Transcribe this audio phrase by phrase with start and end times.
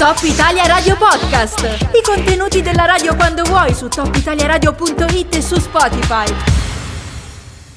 [0.00, 1.90] Top Italia Radio Podcast.
[1.92, 6.24] I contenuti della radio quando vuoi su topitaliaradio.it e su Spotify.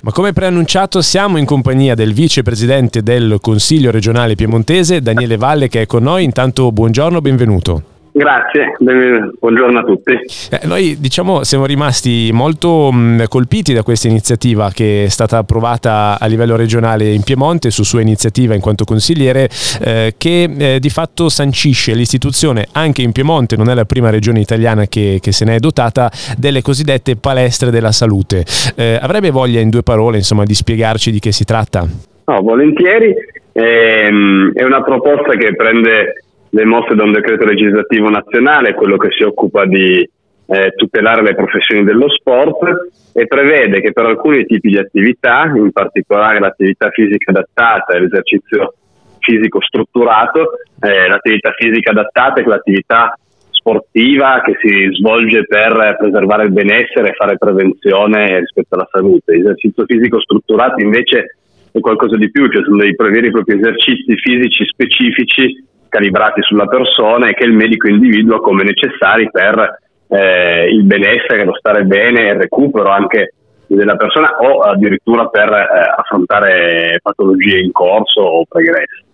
[0.00, 5.82] Ma come preannunciato siamo in compagnia del vicepresidente del Consiglio regionale piemontese, Daniele Valle, che
[5.82, 6.24] è con noi.
[6.24, 7.95] Intanto buongiorno, benvenuto.
[8.16, 10.12] Grazie, buongiorno a tutti.
[10.12, 16.16] Eh, noi diciamo siamo rimasti molto mh, colpiti da questa iniziativa che è stata approvata
[16.18, 19.50] a livello regionale in Piemonte su sua iniziativa in quanto consigliere
[19.82, 24.40] eh, che eh, di fatto sancisce l'istituzione anche in Piemonte, non è la prima regione
[24.40, 28.46] italiana che, che se ne è dotata, delle cosiddette palestre della salute.
[28.76, 31.86] Eh, avrebbe voglia in due parole insomma, di spiegarci di che si tratta?
[32.24, 33.14] No, volentieri.
[33.52, 39.08] Ehm, è una proposta che prende le mosse da un decreto legislativo nazionale, quello che
[39.10, 40.08] si occupa di
[40.48, 45.72] eh, tutelare le professioni dello sport e prevede che per alcuni tipi di attività, in
[45.72, 48.74] particolare l'attività fisica adattata e l'esercizio
[49.18, 53.18] fisico strutturato, eh, l'attività fisica adattata è quell'attività
[53.50, 59.36] sportiva che si svolge per preservare il benessere e fare prevenzione rispetto alla salute.
[59.36, 61.38] L'esercizio fisico strutturato invece
[61.72, 65.64] è qualcosa di più, cioè sono dei veri e propri esercizi fisici specifici
[65.96, 71.54] calibrati sulla persona e che il medico individua come necessari per eh, il benessere, lo
[71.54, 73.32] stare bene, il recupero anche
[73.66, 79.04] della persona o addirittura per eh, affrontare patologie in corso o pregresse.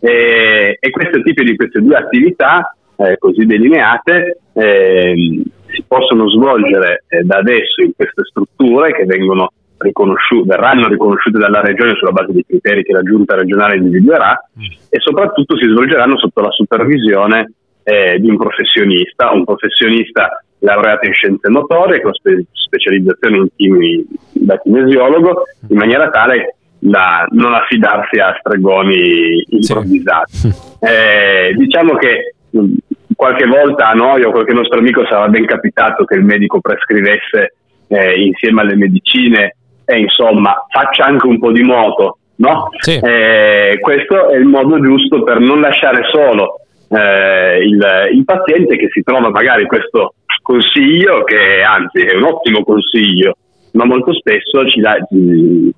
[0.00, 7.04] E, e questo tipo di queste due attività eh, così delineate ehm, si possono svolgere
[7.08, 12.32] eh, da adesso in queste strutture che vengono riconosciute, verranno riconosciute dalla regione sulla base
[12.32, 14.64] dei criteri che la giunta regionale individuerà mm.
[14.88, 21.12] e soprattutto si svolgeranno sotto la supervisione eh, di un professionista, un professionista laureato in
[21.12, 28.18] scienze motorie con spe- specializzazione in chimi, da kinesiologo, in maniera tale da non affidarsi
[28.18, 30.36] a stregoni improvvisati.
[30.36, 30.52] Sì.
[30.84, 32.74] Eh, diciamo che mm,
[33.16, 37.54] qualche volta a noi o qualche nostro amico sarà ben capitato che il medico prescrivesse
[37.88, 42.68] eh, insieme alle medicine e insomma faccia anche un po' di moto, no?
[42.78, 42.98] Sì.
[42.98, 48.88] Eh, questo è il modo giusto per non lasciare solo eh, il, il, paziente che
[48.90, 53.36] si trova magari questo consiglio, che anzi è un ottimo consiglio,
[53.72, 55.74] ma molto spesso ci, ci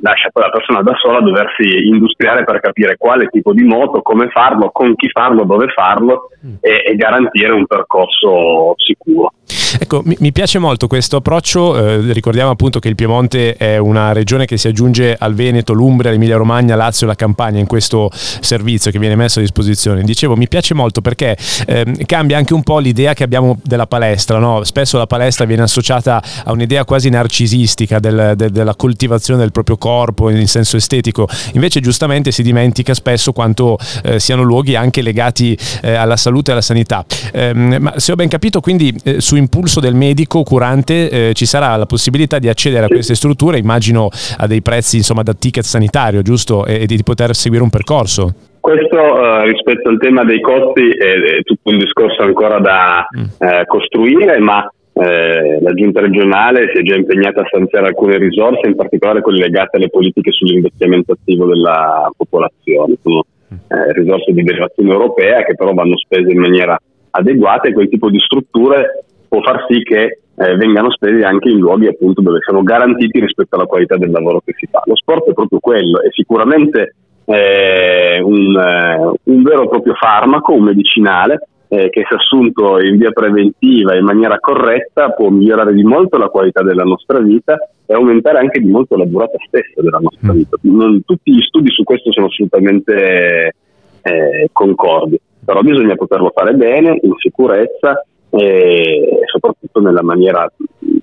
[0.00, 4.02] lascia poi la persona da sola a doversi industriare per capire quale tipo di moto,
[4.02, 6.54] come farlo, con chi farlo, dove farlo mm.
[6.60, 9.32] e, e garantire un percorso sicuro.
[9.78, 14.12] Ecco, mi, mi, piace molto questo approccio, eh, ricordiamo appunto che il Piemonte è una
[14.12, 18.10] regione che si aggiunge al Veneto, l'Umbria, l'Emilia Romagna, Lazio e la Campania in questo
[18.12, 20.02] servizio che viene messo a disposizione.
[20.02, 24.38] Dicevo, mi piace molto perché eh, cambia anche un po' l'idea che abbiamo della palestra,
[24.38, 24.64] no?
[24.64, 29.76] spesso la palestra viene associata a un'idea quasi narcisistica del, de, della coltivazione del proprio
[29.76, 35.56] corpo in senso estetico, invece giustamente si dimentica spesso quanto eh, siano luoghi anche legati
[35.82, 37.04] eh, alla salute e alla sanità.
[37.32, 41.46] Ehm, ma se ho ben capito, quindi eh, su impulso del medico curante eh, ci
[41.46, 44.08] sarà la possibilità di accedere a queste strutture, immagino
[44.38, 46.66] a dei prezzi insomma da ticket sanitario, giusto?
[46.66, 48.34] E, e di poter seguire un percorso.
[48.62, 53.24] Questo eh, rispetto al tema dei costi è, è, tutto un discorso ancora da mm.
[53.38, 58.68] eh, costruire, ma eh, la giunta regionale si è già impegnata a stanziare alcune risorse,
[58.68, 62.94] in particolare quelle legate alle politiche sull'investimento attivo della popolazione.
[63.02, 63.56] Sono mm.
[63.66, 66.78] eh, risorse di derivazione europea che però vanno spese in maniera
[67.10, 71.56] adeguata e quel tipo di strutture può far sì che eh, vengano spesi anche in
[71.56, 74.82] luoghi appunto dove siamo garantiti rispetto alla qualità del lavoro che si fa.
[74.84, 80.52] Lo sport è proprio quello, è sicuramente eh, un, eh, un, vero e proprio farmaco,
[80.52, 85.82] un medicinale eh, che se assunto in via preventiva in maniera corretta può migliorare di
[85.82, 87.56] molto la qualità della nostra vita
[87.86, 90.36] e aumentare anche di molto la durata stessa della nostra mm.
[90.36, 90.56] vita.
[90.60, 93.54] Non tutti gli studi su questo sono assolutamente
[94.02, 100.50] eh, concordi, però bisogna poterlo fare bene, in sicurezza e soprattutto nella maniera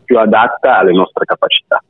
[0.03, 1.81] più adatta alle nostre capacità.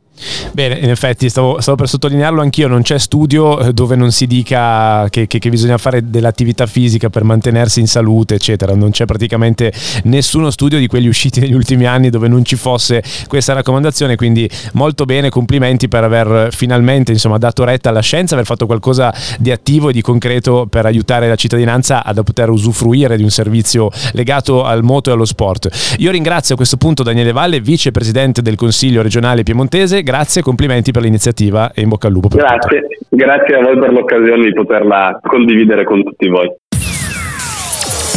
[0.52, 4.28] Bene, in effetti stavo, stavo, per sottolinearlo anch'io, non c'è studio eh, dove non si
[4.28, 8.76] dica che, che, che, bisogna fare dell'attività fisica per mantenersi in salute, eccetera.
[8.76, 9.72] Non c'è praticamente
[10.03, 14.50] nessuno studio di quelli usciti negli ultimi anni dove non ci fosse questa raccomandazione, quindi
[14.73, 19.52] molto bene, complimenti per aver finalmente insomma, dato retta alla scienza, aver fatto qualcosa di
[19.52, 24.66] attivo e di concreto per aiutare la cittadinanza a poter usufruire di un servizio legato
[24.66, 25.96] al moto e allo sport.
[26.00, 31.01] Io ringrazio a questo punto Daniele Valle, vicepresidente del Consiglio regionale piemontese grazie, complimenti per
[31.01, 32.29] l'iniziativa e in bocca al lupo.
[32.29, 33.16] grazie, tutto.
[33.16, 36.49] grazie a voi per l'occasione di poterla condividere con tutti voi.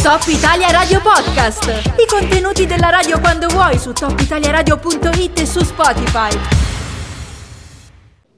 [0.03, 1.93] Top Italia Radio Podcast.
[1.95, 6.62] I contenuti della radio quando vuoi su topitaliaradio.it e su Spotify.